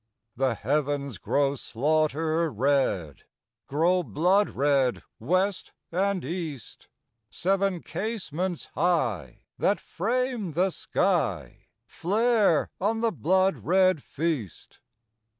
[0.35, 3.25] The heav'ns grow slaughter red,
[3.67, 6.87] Grow blood red west and east;
[7.29, 14.79] Seven casements high that frame the sky Flare on the blood red feast.